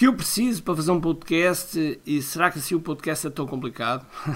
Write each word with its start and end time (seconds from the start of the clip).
que 0.00 0.06
eu 0.06 0.14
preciso 0.14 0.62
para 0.62 0.74
fazer 0.74 0.92
um 0.92 0.98
podcast 0.98 2.00
e 2.06 2.22
será 2.22 2.50
que 2.50 2.58
assim 2.58 2.74
o 2.74 2.80
podcast 2.80 3.26
é 3.26 3.28
tão 3.28 3.46
complicado? 3.46 4.06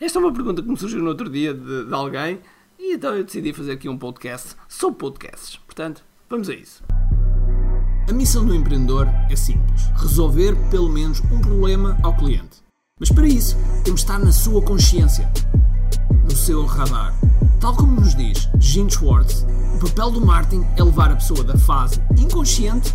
Esta 0.00 0.18
é 0.18 0.22
uma 0.22 0.32
pergunta 0.32 0.62
que 0.62 0.68
me 0.70 0.78
surgiu 0.78 1.00
no 1.00 1.10
outro 1.10 1.28
dia 1.28 1.52
de, 1.52 1.84
de 1.84 1.92
alguém 1.92 2.40
e 2.78 2.94
então 2.94 3.14
eu 3.14 3.22
decidi 3.22 3.52
fazer 3.52 3.72
aqui 3.72 3.86
um 3.86 3.98
podcast 3.98 4.56
sobre 4.66 4.98
podcasts. 4.98 5.56
Portanto, 5.56 6.02
vamos 6.30 6.48
a 6.48 6.54
isso. 6.54 6.82
A 8.08 8.12
missão 8.14 8.46
do 8.46 8.54
empreendedor 8.54 9.06
é 9.28 9.36
simples: 9.36 9.90
resolver 9.94 10.56
pelo 10.70 10.88
menos 10.88 11.20
um 11.20 11.38
problema 11.38 11.98
ao 12.02 12.16
cliente. 12.16 12.62
Mas 12.98 13.10
para 13.10 13.28
isso, 13.28 13.58
temos 13.84 14.00
de 14.00 14.06
estar 14.06 14.18
na 14.18 14.32
sua 14.32 14.62
consciência, 14.62 15.30
no 16.24 16.34
seu 16.34 16.64
radar. 16.64 17.12
Tal 17.60 17.76
como 17.76 18.00
nos 18.00 18.14
diz 18.14 18.48
Gene 18.58 18.90
Schwartz, 18.90 19.44
o 19.74 19.86
papel 19.86 20.12
do 20.12 20.24
marketing 20.24 20.64
é 20.78 20.82
levar 20.82 21.12
a 21.12 21.16
pessoa 21.16 21.44
da 21.44 21.58
fase 21.58 22.00
inconsciente 22.18 22.94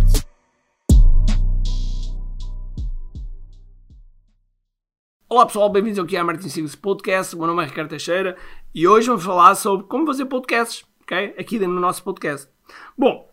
Olá 5.31 5.45
pessoal, 5.45 5.69
bem-vindos 5.69 5.97
ao 5.97 6.05
que 6.05 6.17
é 6.17 6.21
Marketing 6.21 6.49
Secrets 6.49 6.75
Podcast. 6.75 7.33
O 7.33 7.37
meu 7.37 7.47
nome 7.47 7.63
é 7.63 7.65
Ricardo 7.65 7.87
Teixeira 7.87 8.35
e 8.75 8.85
hoje 8.85 9.07
vamos 9.07 9.23
falar 9.23 9.55
sobre 9.55 9.87
como 9.87 10.05
fazer 10.05 10.25
podcasts, 10.25 10.83
ok? 11.03 11.35
Aqui 11.39 11.57
no 11.57 11.79
nosso 11.79 12.03
podcast. 12.03 12.49
Bom, 12.97 13.31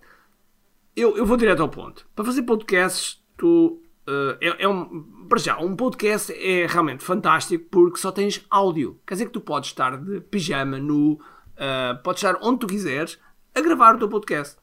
eu, 0.94 1.16
eu 1.16 1.26
vou 1.26 1.36
direto 1.36 1.60
ao 1.60 1.68
ponto. 1.68 2.06
Para 2.14 2.24
fazer 2.24 2.42
podcasts, 2.44 3.20
tu 3.36 3.82
uh, 4.06 4.38
é, 4.40 4.62
é, 4.62 4.68
um. 4.68 5.26
Para 5.28 5.40
já, 5.40 5.58
um 5.58 5.74
podcast 5.74 6.32
é 6.32 6.68
realmente 6.68 7.02
fantástico 7.02 7.66
porque 7.68 7.98
só 7.98 8.12
tens 8.12 8.46
áudio. 8.48 9.00
Quer 9.04 9.14
dizer 9.14 9.26
que 9.26 9.32
tu 9.32 9.40
podes 9.40 9.70
estar 9.70 9.96
de 9.96 10.20
pijama, 10.20 10.78
nu, 10.78 11.14
uh, 11.14 12.00
podes 12.04 12.22
estar 12.22 12.38
onde 12.40 12.60
tu 12.60 12.68
quiseres 12.68 13.18
a 13.52 13.60
gravar 13.60 13.96
o 13.96 13.98
teu 13.98 14.08
podcast. 14.08 14.56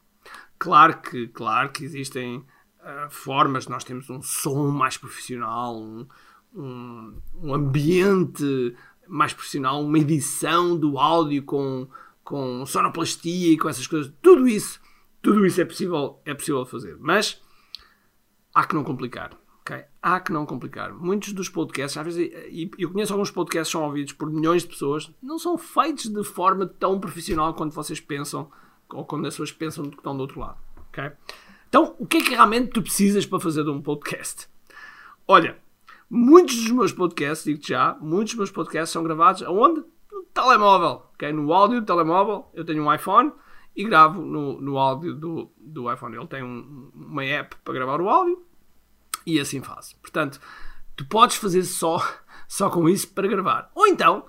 Claro 0.57 1.01
que, 1.01 1.27
claro 1.27 1.69
que 1.69 1.83
existem 1.83 2.37
uh, 2.37 3.09
formas, 3.09 3.67
nós 3.67 3.83
temos 3.83 4.09
um 4.09 4.21
som 4.21 4.69
mais 4.69 4.95
profissional, 4.95 5.75
um, 5.75 6.07
um, 6.55 7.17
um, 7.43 7.53
ambiente 7.53 8.75
mais 9.07 9.33
profissional, 9.33 9.83
uma 9.83 9.99
edição 9.99 10.77
do 10.77 10.97
áudio 10.97 11.43
com, 11.43 11.87
com 12.23 12.65
sonoplastia 12.65 13.53
e 13.53 13.57
com 13.57 13.69
essas 13.69 13.85
coisas. 13.85 14.11
Tudo 14.21 14.47
isso, 14.47 14.79
tudo 15.21 15.45
isso 15.45 15.61
é 15.61 15.65
possível, 15.65 16.19
é 16.25 16.33
possível 16.33 16.65
fazer. 16.65 16.97
Mas 16.99 17.41
há 18.53 18.65
que 18.65 18.73
não 18.73 18.83
complicar. 18.83 19.37
Okay? 19.61 19.83
Há 20.01 20.19
que 20.19 20.31
não 20.31 20.45
complicar. 20.45 20.93
Muitos 20.93 21.33
dos 21.33 21.49
podcasts, 21.49 21.97
às 21.97 22.05
vezes, 22.05 22.31
e 22.49 22.69
eu 22.77 22.91
conheço 22.91 23.13
alguns 23.13 23.31
podcasts 23.31 23.69
que 23.69 23.77
são 23.77 23.83
ouvidos 23.83 24.13
por 24.13 24.31
milhões 24.31 24.61
de 24.61 24.69
pessoas, 24.69 25.11
não 25.21 25.39
são 25.39 25.57
feitos 25.57 26.05
de 26.05 26.23
forma 26.23 26.67
tão 26.67 26.99
profissional 26.99 27.53
quanto 27.55 27.73
vocês 27.73 27.99
pensam, 27.99 28.49
ou 28.89 29.03
quando 29.03 29.25
as 29.25 29.33
pessoas 29.33 29.51
pensam 29.51 29.89
que 29.89 29.97
estão 29.97 30.15
do 30.15 30.21
outro 30.21 30.39
lado. 30.39 30.59
Okay? 30.89 31.11
Então, 31.67 31.95
o 31.97 32.05
que 32.05 32.17
é 32.17 32.21
que 32.21 32.29
realmente 32.29 32.69
tu 32.69 32.81
precisas 32.81 33.25
para 33.25 33.39
fazer 33.39 33.63
de 33.63 33.71
um 33.71 33.81
podcast? 33.81 34.47
Olha, 35.27 35.57
muitos 36.09 36.55
dos 36.55 36.71
meus 36.71 36.91
podcasts, 36.91 37.45
digo-te 37.45 37.69
já, 37.69 37.97
muitos 37.99 38.33
dos 38.33 38.37
meus 38.37 38.51
podcasts 38.51 38.91
são 38.91 39.03
gravados 39.03 39.43
aonde? 39.43 39.83
No 40.11 40.23
telemóvel. 40.33 41.03
Okay? 41.13 41.31
No 41.31 41.51
áudio 41.53 41.81
do 41.81 41.85
telemóvel, 41.85 42.49
eu 42.53 42.65
tenho 42.65 42.83
um 42.83 42.93
iPhone 42.93 43.31
e 43.75 43.83
gravo 43.83 44.21
no, 44.21 44.61
no 44.61 44.77
áudio 44.77 45.13
do, 45.13 45.51
do 45.57 45.91
iPhone. 45.91 46.15
Ele 46.15 46.27
tem 46.27 46.43
um, 46.43 46.91
uma 46.93 47.23
app 47.23 47.55
para 47.63 47.73
gravar 47.73 48.01
o 48.01 48.09
áudio 48.09 48.41
e 49.25 49.39
assim 49.39 49.61
faço. 49.61 49.97
Portanto, 49.99 50.39
tu 50.95 51.05
podes 51.05 51.35
fazer 51.37 51.63
só, 51.63 52.01
só 52.47 52.69
com 52.69 52.87
isso 52.87 53.09
para 53.09 53.27
gravar. 53.27 53.71
Ou 53.75 53.87
então, 53.87 54.25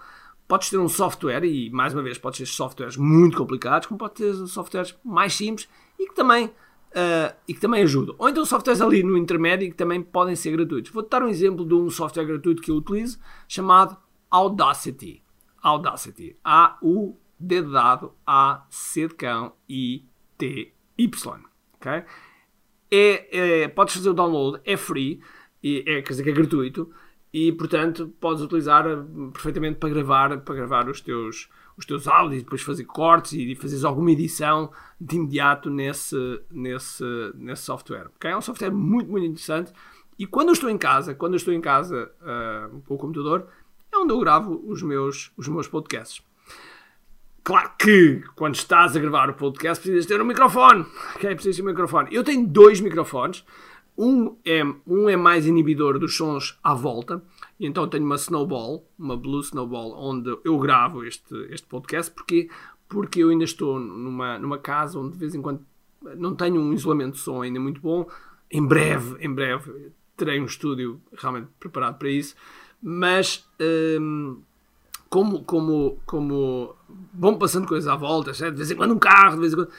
podes 0.48 0.70
ter 0.70 0.78
um 0.78 0.88
software, 0.88 1.44
e 1.44 1.70
mais 1.70 1.92
uma 1.92 2.02
vez, 2.02 2.18
podes 2.18 2.38
ter 2.38 2.46
softwares 2.46 2.96
muito 2.96 3.36
complicados, 3.36 3.86
como 3.86 3.98
podes 3.98 4.16
ter 4.16 4.46
softwares 4.46 4.96
mais 5.04 5.34
simples 5.34 5.68
e 5.98 6.06
que 6.06 6.14
também, 6.14 6.50
uh, 6.96 7.36
e 7.46 7.54
que 7.54 7.60
também 7.60 7.82
ajudam. 7.82 8.14
Ou 8.18 8.28
então 8.28 8.44
softwares 8.44 8.80
ali 8.80 9.02
no 9.02 9.16
intermédio 9.16 9.68
que 9.68 9.76
também 9.76 10.02
podem 10.02 10.34
ser 10.34 10.52
gratuitos. 10.52 10.90
Vou-te 10.90 11.10
dar 11.10 11.22
um 11.22 11.28
exemplo 11.28 11.64
de 11.66 11.74
um 11.74 11.90
software 11.90 12.24
gratuito 12.24 12.62
que 12.62 12.70
eu 12.70 12.76
utilizo, 12.76 13.18
chamado 13.46 13.96
Audacity. 14.30 15.22
Audacity. 15.62 16.36
A-U-D 16.42 17.62
dado 17.62 18.12
A-C 18.26 19.08
de 19.08 19.14
cão 19.14 19.52
I-T-Y. 19.68 21.40
ok? 21.74 22.04
é, 22.90 23.62
é, 23.62 23.68
podes 23.68 23.94
fazer 23.94 24.10
o 24.10 24.14
download, 24.14 24.60
é 24.64 24.76
free, 24.76 25.20
e 25.62 25.84
é, 25.86 26.02
quer 26.02 26.10
dizer 26.10 26.22
que 26.22 26.30
é 26.30 26.32
gratuito, 26.32 26.90
e 27.32 27.52
portanto 27.52 28.14
podes 28.20 28.42
utilizar 28.42 28.86
eh, 28.86 28.96
perfeitamente 29.32 29.78
para 29.78 29.88
gravar, 29.88 30.38
para 30.38 30.54
gravar 30.54 30.88
os 30.88 31.00
teus, 31.00 31.50
os 31.76 31.84
teus 31.84 32.08
áudios, 32.08 32.42
depois 32.42 32.62
fazer 32.62 32.84
cortes 32.84 33.32
e 33.32 33.54
fazeres 33.54 33.84
alguma 33.84 34.10
edição 34.10 34.70
de 35.00 35.16
imediato 35.16 35.68
nesse, 35.68 36.16
nesse, 36.50 37.04
nesse 37.34 37.62
software. 37.62 38.08
Okay? 38.16 38.30
É 38.30 38.36
um 38.36 38.40
software 38.40 38.70
muito, 38.70 39.10
muito 39.10 39.26
interessante. 39.26 39.72
E 40.18 40.26
quando 40.26 40.48
eu 40.48 40.54
estou 40.54 40.70
em 40.70 40.78
casa, 40.78 41.14
quando 41.14 41.34
eu 41.34 41.36
estou 41.36 41.52
em 41.52 41.60
casa 41.60 42.10
uh, 42.22 42.80
com 42.82 42.94
o 42.94 42.98
computador, 42.98 43.46
é 43.92 43.98
onde 43.98 44.12
eu 44.12 44.18
gravo 44.18 44.62
os 44.66 44.82
meus, 44.82 45.30
os 45.36 45.46
meus 45.48 45.68
podcasts. 45.68 46.22
Claro 47.44 47.70
que 47.78 48.24
quando 48.34 48.54
estás 48.54 48.96
a 48.96 48.98
gravar 48.98 49.30
o 49.30 49.34
podcast 49.34 49.80
precisas 49.80 50.06
ter 50.06 50.20
um 50.20 50.24
microfone. 50.24 50.84
Ok? 51.14 51.32
Precisas 51.34 51.56
ter 51.56 51.62
um 51.62 51.66
microfone. 51.66 52.08
Eu 52.10 52.24
tenho 52.24 52.46
dois 52.46 52.80
microfones. 52.80 53.44
Um 53.96 54.36
é, 54.44 54.62
um 54.86 55.08
é 55.08 55.16
mais 55.16 55.46
inibidor 55.46 55.98
dos 55.98 56.16
sons 56.16 56.58
à 56.62 56.74
volta. 56.74 57.22
E 57.58 57.66
então 57.66 57.88
tenho 57.88 58.04
uma 58.04 58.16
Snowball, 58.16 58.86
uma 58.98 59.16
Blue 59.16 59.40
Snowball, 59.40 59.92
onde 59.96 60.36
eu 60.44 60.58
gravo 60.58 61.04
este, 61.04 61.34
este 61.50 61.66
podcast. 61.66 62.12
Porquê? 62.12 62.48
Porque 62.88 63.20
eu 63.20 63.30
ainda 63.30 63.44
estou 63.44 63.78
numa, 63.78 64.38
numa 64.38 64.58
casa 64.58 64.98
onde 64.98 65.12
de 65.12 65.18
vez 65.18 65.34
em 65.34 65.42
quando 65.42 65.64
não 66.16 66.34
tenho 66.34 66.60
um 66.60 66.72
isolamento 66.72 67.14
de 67.14 67.20
som 67.20 67.42
ainda 67.42 67.58
muito 67.58 67.80
bom. 67.80 68.08
Em 68.50 68.64
breve, 68.64 69.16
em 69.24 69.32
breve, 69.32 69.92
terei 70.16 70.40
um 70.40 70.44
estúdio 70.44 71.00
realmente 71.16 71.48
preparado 71.58 71.98
para 71.98 72.10
isso. 72.10 72.34
Mas... 72.82 73.48
Hum, 73.60 74.42
como, 75.08 75.44
como, 75.44 75.98
como 76.04 76.74
vão 77.14 77.38
passando 77.38 77.66
coisas 77.66 77.88
à 77.88 77.96
volta, 77.96 78.34
certo? 78.34 78.52
de 78.52 78.58
vez 78.58 78.70
em 78.70 78.76
quando 78.76 78.94
um 78.94 78.98
carro, 78.98 79.36
de 79.36 79.40
vez 79.40 79.52
em 79.52 79.56
quando. 79.56 79.70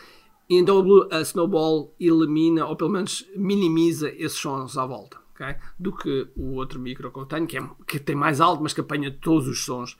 E 0.50 0.56
então 0.56 0.84
a 1.12 1.22
Snowball 1.22 1.94
elimina, 2.00 2.66
ou 2.66 2.76
pelo 2.76 2.90
menos 2.90 3.26
minimiza 3.36 4.10
esses 4.10 4.38
sons 4.38 4.78
à 4.78 4.86
volta, 4.86 5.18
okay? 5.40 5.56
do 5.80 5.96
que 5.96 6.28
o 6.36 6.56
outro 6.56 6.80
micro 6.80 7.12
que 7.12 7.20
eu 7.20 7.26
tenho, 7.26 7.48
que, 7.48 7.58
é, 7.58 7.70
que 7.86 8.00
tem 8.00 8.16
mais 8.16 8.42
alto, 8.42 8.62
mas 8.62 8.74
que 8.74 8.82
apanha 8.82 9.12
todos 9.12 9.48
os 9.48 9.64
sons 9.64 9.98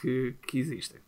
que, 0.00 0.34
que 0.46 0.58
existem. 0.58 1.00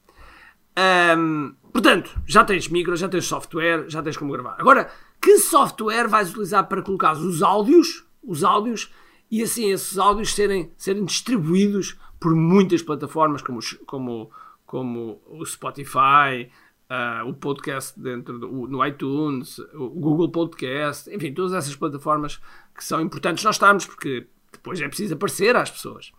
Um, 1.16 1.54
portanto, 1.72 2.18
já 2.26 2.44
tens 2.44 2.68
micro, 2.68 2.96
já 2.96 3.08
tens 3.08 3.26
software, 3.26 3.88
já 3.88 4.02
tens 4.02 4.16
como 4.16 4.32
gravar. 4.32 4.56
Agora, 4.58 4.90
que 5.20 5.38
software 5.38 6.08
vais 6.08 6.30
utilizar 6.30 6.68
para 6.68 6.82
colocar 6.82 7.12
os 7.12 7.42
áudios, 7.42 8.04
os 8.22 8.44
áudios, 8.44 8.92
e 9.30 9.42
assim 9.42 9.70
esses 9.70 9.98
áudios 9.98 10.34
serem, 10.34 10.72
serem 10.76 11.04
distribuídos 11.04 11.98
por 12.18 12.34
muitas 12.34 12.82
plataformas 12.82 13.42
como, 13.42 13.60
como, 13.86 14.30
como 14.66 15.20
o 15.26 15.44
Spotify, 15.44 16.50
uh, 16.90 17.28
o 17.28 17.32
podcast 17.32 17.98
dentro 17.98 18.38
do, 18.38 18.48
no 18.66 18.84
iTunes, 18.84 19.58
o 19.74 19.88
Google 19.88 20.30
Podcast, 20.30 21.08
enfim, 21.14 21.32
todas 21.32 21.52
essas 21.52 21.76
plataformas 21.76 22.40
que 22.74 22.84
são 22.84 23.00
importantes 23.00 23.44
nós 23.44 23.54
estamos, 23.54 23.86
porque 23.86 24.26
depois 24.52 24.80
é 24.80 24.88
preciso 24.88 25.14
aparecer 25.14 25.54
às 25.54 25.70
pessoas. 25.70 26.12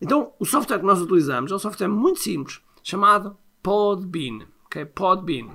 Então, 0.00 0.32
o 0.38 0.44
software 0.44 0.78
que 0.78 0.84
nós 0.84 1.00
utilizamos 1.00 1.50
é 1.50 1.54
um 1.54 1.58
software 1.58 1.88
muito 1.88 2.20
simples, 2.20 2.60
chamado 2.82 3.36
Podbean. 3.62 4.46
Okay? 4.66 4.84
Podbean. 4.84 5.50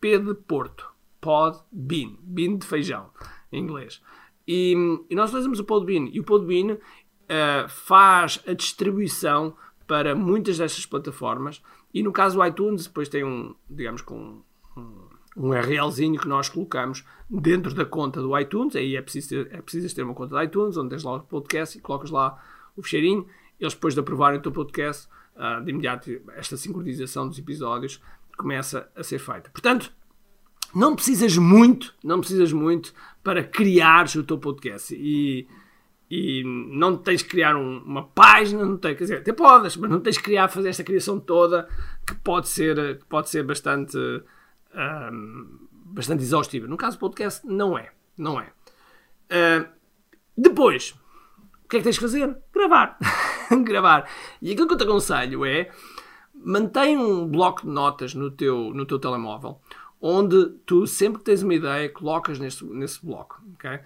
P 0.00 0.18
de 0.18 0.34
Porto. 0.34 0.88
Podbean. 1.20 2.16
Bean 2.22 2.56
de 2.56 2.66
feijão, 2.66 3.10
em 3.50 3.62
inglês. 3.62 4.00
E, 4.46 4.74
e 5.10 5.14
nós 5.14 5.30
utilizamos 5.30 5.58
o 5.58 5.64
Podbean. 5.64 6.08
E 6.12 6.20
o 6.20 6.24
Podbean 6.24 6.74
uh, 6.74 7.68
faz 7.68 8.40
a 8.46 8.52
distribuição 8.52 9.56
para 9.86 10.14
muitas 10.14 10.58
destas 10.58 10.86
plataformas 10.86 11.60
e 11.92 12.02
no 12.02 12.12
caso 12.12 12.36
do 12.36 12.46
iTunes 12.46 12.86
depois 12.86 13.08
tem 13.08 13.24
um, 13.24 13.54
digamos 13.68 14.02
com 14.02 14.42
um, 14.76 15.08
um 15.36 15.48
URLzinho 15.48 16.20
que 16.20 16.28
nós 16.28 16.48
colocamos 16.48 17.04
dentro 17.28 17.74
da 17.74 17.84
conta 17.84 18.20
do 18.20 18.36
iTunes, 18.38 18.76
aí 18.76 18.96
é 18.96 19.02
preciso, 19.02 19.28
ter, 19.28 19.54
é 19.54 19.60
preciso 19.60 19.94
ter 19.94 20.02
uma 20.02 20.14
conta 20.14 20.34
do 20.34 20.42
iTunes 20.42 20.76
onde 20.76 20.90
tens 20.90 21.02
lá 21.02 21.16
o 21.16 21.20
podcast 21.20 21.76
e 21.76 21.80
colocas 21.80 22.10
lá 22.10 22.42
o 22.76 22.82
fecheirinho, 22.82 23.26
eles 23.58 23.74
depois 23.74 23.94
de 23.94 24.00
aprovarem 24.00 24.38
o 24.38 24.42
teu 24.42 24.52
podcast, 24.52 25.08
uh, 25.36 25.62
de 25.62 25.70
imediato 25.70 26.10
esta 26.34 26.56
sincronização 26.56 27.28
dos 27.28 27.38
episódios 27.38 28.00
começa 28.36 28.90
a 28.96 29.02
ser 29.02 29.18
feita. 29.18 29.50
Portanto, 29.50 29.92
não 30.74 30.94
precisas 30.94 31.36
muito, 31.36 31.94
não 32.02 32.20
precisas 32.20 32.52
muito 32.52 32.94
para 33.22 33.42
criares 33.42 34.14
o 34.14 34.22
teu 34.22 34.38
podcast. 34.38 34.94
E 34.94 35.46
e 36.10 36.42
não 36.44 36.96
tens 36.96 37.22
que 37.22 37.28
criar 37.28 37.54
um, 37.54 37.78
uma 37.84 38.02
página, 38.08 38.64
não 38.64 38.76
tens, 38.76 38.96
quer 38.96 39.04
dizer, 39.04 39.18
até 39.18 39.32
podes, 39.32 39.76
mas 39.76 39.88
não 39.88 40.00
tens 40.00 40.18
que 40.18 40.24
criar, 40.24 40.48
fazer 40.48 40.70
esta 40.70 40.82
criação 40.82 41.20
toda 41.20 41.68
que 42.04 42.14
pode 42.16 42.48
ser, 42.48 42.98
que 42.98 43.04
pode 43.04 43.30
ser 43.30 43.44
bastante, 43.44 43.96
um, 43.96 45.68
bastante 45.86 46.24
exaustiva. 46.24 46.66
No 46.66 46.76
caso 46.76 46.96
do 46.96 47.00
podcast, 47.00 47.46
não 47.46 47.78
é. 47.78 47.92
Não 48.18 48.40
é. 48.40 48.46
Uh, 49.30 49.68
depois, 50.36 50.96
o 51.64 51.68
que 51.68 51.76
é 51.76 51.78
que 51.78 51.84
tens 51.84 51.96
que 51.96 52.02
fazer? 52.02 52.36
Gravar. 52.52 52.98
Gravar. 53.62 54.10
E 54.42 54.50
aquilo 54.50 54.66
que 54.66 54.74
eu 54.74 54.78
te 54.78 54.84
aconselho 54.84 55.44
é 55.44 55.70
mantém 56.34 56.98
um 56.98 57.28
bloco 57.28 57.62
de 57.62 57.68
notas 57.68 58.14
no 58.14 58.32
teu, 58.32 58.74
no 58.74 58.84
teu 58.84 58.98
telemóvel, 58.98 59.60
onde 60.00 60.48
tu 60.66 60.88
sempre 60.88 61.18
que 61.20 61.24
tens 61.24 61.42
uma 61.42 61.54
ideia, 61.54 61.88
colocas 61.88 62.40
nesse, 62.40 62.64
nesse 62.64 63.04
bloco. 63.04 63.40
Okay? 63.54 63.78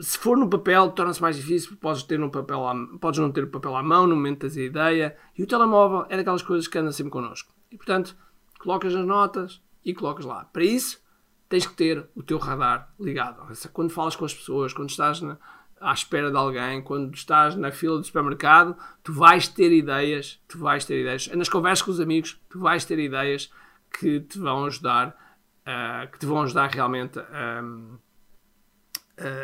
Se 0.00 0.18
for 0.18 0.36
no 0.36 0.48
papel, 0.48 0.90
torna-se 0.90 1.22
mais 1.22 1.36
difícil, 1.36 1.76
podes, 1.76 2.02
ter 2.02 2.18
no 2.18 2.30
papel 2.30 2.66
à, 2.66 2.74
podes 3.00 3.20
não 3.20 3.30
ter 3.30 3.44
o 3.44 3.50
papel 3.50 3.76
à 3.76 3.82
mão 3.82 4.06
no 4.06 4.16
momento 4.16 4.48
da 4.48 4.60
ideia, 4.60 5.16
e 5.36 5.42
o 5.42 5.46
telemóvel 5.46 6.06
é 6.08 6.16
daquelas 6.16 6.42
coisas 6.42 6.66
que 6.66 6.78
andam 6.78 6.92
sempre 6.92 7.12
connosco. 7.12 7.52
E 7.70 7.76
portanto, 7.76 8.16
colocas 8.58 8.94
as 8.94 9.06
notas 9.06 9.62
e 9.84 9.94
colocas 9.94 10.24
lá. 10.24 10.44
Para 10.46 10.64
isso, 10.64 11.00
tens 11.48 11.66
que 11.66 11.74
ter 11.74 12.08
o 12.14 12.22
teu 12.22 12.38
radar 12.38 12.92
ligado. 12.98 13.46
Quando 13.72 13.90
falas 13.90 14.16
com 14.16 14.24
as 14.24 14.34
pessoas, 14.34 14.72
quando 14.72 14.90
estás 14.90 15.20
na, 15.20 15.38
à 15.80 15.92
espera 15.92 16.30
de 16.30 16.36
alguém, 16.36 16.82
quando 16.82 17.14
estás 17.14 17.54
na 17.54 17.70
fila 17.70 17.98
do 17.98 18.04
supermercado, 18.04 18.76
tu 19.04 19.12
vais 19.12 19.46
ter 19.46 19.72
ideias, 19.72 20.40
tu 20.48 20.58
vais 20.58 20.84
ter 20.84 21.00
ideias. 21.00 21.28
Nas 21.28 21.48
conversas 21.48 21.82
com 21.82 21.92
os 21.92 22.00
amigos, 22.00 22.40
tu 22.50 22.58
vais 22.58 22.84
ter 22.84 22.98
ideias 22.98 23.50
que 23.98 24.20
te 24.20 24.38
vão 24.38 24.64
ajudar, 24.64 25.16
uh, 25.62 26.10
que 26.10 26.18
te 26.18 26.26
vão 26.26 26.42
ajudar 26.42 26.68
realmente 26.68 27.18
a. 27.20 27.62
Um, 27.62 27.98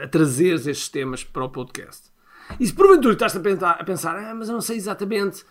a 0.03 0.09
trazer 0.09 0.55
estes 0.55 0.89
temas 0.89 1.25
para 1.25 1.45
o 1.45 1.49
podcast. 1.49 2.13
E 2.61 2.67
se 2.67 2.73
porventura 2.73 3.15
estás 3.15 3.35
a 3.37 3.41
pensar, 3.41 3.73
a 3.73 3.85
pensar 3.85 4.17
ah, 4.17 4.35
mas 4.35 4.49
eu 4.49 4.55
não 4.55 4.61
sei 4.61 4.77
exatamente 4.77 5.45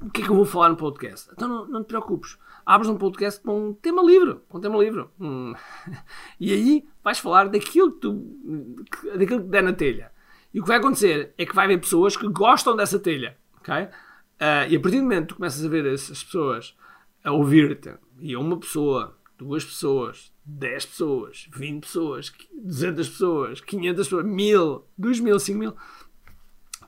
o 0.00 0.10
que 0.10 0.22
é 0.22 0.24
que 0.24 0.30
eu 0.30 0.36
vou 0.36 0.46
falar 0.46 0.70
no 0.70 0.76
podcast, 0.76 1.28
então 1.32 1.48
não, 1.48 1.66
não 1.66 1.84
te 1.84 1.88
preocupes. 1.88 2.38
Abres 2.64 2.88
um 2.88 2.96
podcast 2.96 3.40
com 3.42 3.68
um 3.68 3.74
tema 3.74 4.02
livre, 4.02 4.40
com 4.48 4.58
um 4.58 4.60
tema 4.60 4.78
livre. 4.78 5.06
Hum. 5.20 5.54
E 6.40 6.52
aí 6.52 6.88
vais 7.04 7.18
falar 7.18 7.48
daquilo 7.48 7.92
que, 7.92 8.00
tu, 8.00 8.86
daquilo 9.16 9.42
que 9.42 9.48
der 9.48 9.62
na 9.62 9.72
telha. 9.72 10.10
E 10.52 10.58
o 10.58 10.62
que 10.62 10.68
vai 10.68 10.78
acontecer 10.78 11.34
é 11.36 11.46
que 11.46 11.54
vai 11.54 11.66
haver 11.66 11.80
pessoas 11.80 12.16
que 12.16 12.26
gostam 12.28 12.74
dessa 12.74 12.98
telha. 12.98 13.36
Okay? 13.60 13.84
Uh, 13.84 14.66
e 14.68 14.76
a 14.76 14.80
partir 14.80 14.96
do 14.96 15.02
momento 15.02 15.22
que 15.22 15.34
tu 15.34 15.36
começas 15.36 15.64
a 15.64 15.68
ver 15.68 15.86
essas 15.86 16.24
pessoas 16.24 16.74
a 17.22 17.30
ouvir-te, 17.32 17.92
e 18.18 18.34
uma 18.36 18.58
pessoa, 18.58 19.14
duas 19.44 19.64
pessoas, 19.64 20.32
10 20.44 20.86
pessoas, 20.86 21.48
20 21.52 21.82
pessoas, 21.82 22.32
200 22.52 23.08
pessoas, 23.08 23.60
500 23.60 24.06
pessoas, 24.06 24.24
1000, 24.26 24.84
2000, 24.98 25.40
5000, 25.40 25.76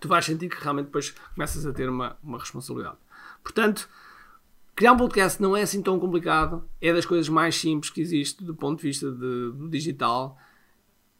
tu 0.01 0.09
vais 0.09 0.25
sentir 0.25 0.49
que 0.49 0.63
realmente 0.63 0.87
depois 0.87 1.11
começas 1.35 1.65
a 1.65 1.73
ter 1.73 1.89
uma, 1.89 2.17
uma 2.23 2.39
responsabilidade. 2.39 2.99
Portanto, 3.43 3.89
criar 4.75 4.93
um 4.93 4.97
podcast 4.97 5.41
não 5.41 5.57
é 5.57 5.63
assim 5.63 5.83
tão 5.83 5.99
complicado, 5.99 6.69
é 6.81 6.93
das 6.93 7.07
coisas 7.07 7.29
mais 7.29 7.57
simples 7.57 7.91
que 7.91 8.01
existe 8.01 8.45
do 8.45 8.55
ponto 8.55 8.81
de 8.81 8.89
vista 8.89 9.11
de, 9.11 9.53
do 9.53 9.69
digital. 9.69 10.37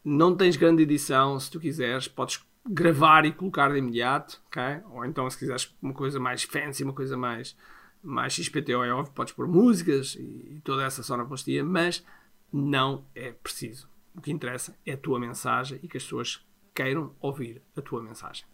Não 0.03 0.35
tens 0.35 0.55
grande 0.55 0.83
edição, 0.83 1.39
se 1.39 1.49
tu 1.49 1.59
quiseres, 1.59 2.07
podes 2.07 2.43
gravar 2.65 3.25
e 3.25 3.31
colocar 3.31 3.71
de 3.71 3.77
imediato, 3.77 4.41
ok? 4.47 4.61
Ou 4.91 5.05
então, 5.05 5.29
se 5.29 5.37
quiseres 5.37 5.73
uma 5.81 5.93
coisa 5.93 6.19
mais 6.19 6.43
fancy, 6.43 6.83
uma 6.83 6.93
coisa 6.93 7.17
mais, 7.17 7.55
mais 8.03 8.33
XPTO, 8.33 8.83
é 8.83 8.93
óbvio, 8.93 9.13
podes 9.13 9.33
pôr 9.33 9.47
músicas 9.47 10.15
e, 10.15 10.61
toda 10.63 10.83
essa 10.83 11.01
sonoplastia, 11.01 11.63
mas 11.63 12.05
não 12.51 13.05
é 13.15 13.31
preciso. 13.31 13.87
O 14.13 14.21
que 14.21 14.31
interessa 14.31 14.77
é 14.85 14.93
a 14.93 14.97
tua 14.97 15.19
mensagem 15.19 15.79
e 15.81 15.87
que 15.87 15.97
as 15.97 16.03
pessoas 16.03 16.45
queiram 16.75 17.15
ouvir 17.21 17.61
a 17.75 17.81
tua 17.81 18.03
mensagem. 18.03 18.45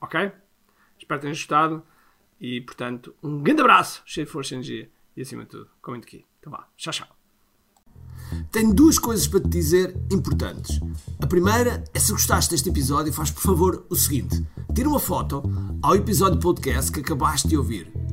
Ok? 0.00 0.32
Espero 0.98 1.20
que 1.20 1.26
tenhas 1.26 1.38
gostado 1.38 1.82
e, 2.40 2.60
portanto, 2.60 3.14
um 3.22 3.40
grande 3.42 3.60
abraço, 3.60 4.02
cheio 4.04 4.26
de 4.26 4.32
força 4.32 4.54
e 4.54 4.56
energia 4.56 4.90
e, 5.16 5.22
acima 5.22 5.44
de 5.44 5.50
tudo, 5.50 5.70
comente 5.80 6.06
aqui. 6.06 6.26
Então 6.40 6.50
vá, 6.50 6.68
tchau, 6.76 6.92
tchau. 6.92 7.08
Tenho 8.50 8.74
duas 8.74 8.98
coisas 8.98 9.26
para 9.26 9.40
te 9.40 9.48
dizer 9.48 9.96
importantes. 10.12 10.80
A 11.22 11.26
primeira 11.26 11.84
é 11.94 11.98
se 11.98 12.12
gostaste 12.12 12.50
deste 12.50 12.68
episódio, 12.68 13.12
faz 13.12 13.30
por 13.30 13.42
favor 13.42 13.86
o 13.88 13.96
seguinte: 13.96 14.44
tira 14.74 14.88
uma 14.88 15.00
foto 15.00 15.42
ao 15.82 15.94
episódio 15.94 16.38
podcast 16.38 16.92
que 16.92 17.00
acabaste 17.00 17.48
de 17.48 17.56
ouvir 17.56 17.90